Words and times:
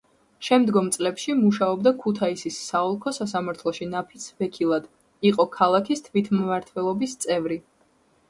შემდგომ 0.45 0.87
წლებში 0.93 1.33
მუშაობდა 1.41 1.91
ქუთაისის 2.05 2.55
საოლქო 2.69 3.11
სასამართლოში 3.17 3.87
ნაფიც 3.91 4.25
ვექილად; 4.43 4.87
იყო 5.33 5.45
ქალაქის 5.57 6.01
თვითმმართველობის 6.07 7.17
წევრი. 7.27 7.59